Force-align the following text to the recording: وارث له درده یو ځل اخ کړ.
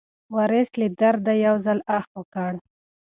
وارث 0.35 0.69
له 0.81 0.87
درده 0.99 1.33
یو 1.45 1.55
ځل 1.65 1.79
اخ 1.97 2.05
کړ. 2.33 2.53